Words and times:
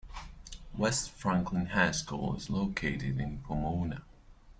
West 0.75 1.11
Franklin 1.11 1.67
High 1.67 1.91
School 1.91 2.35
is 2.35 2.49
located 2.49 3.19
in 3.19 3.37
Pomona. 3.43 4.01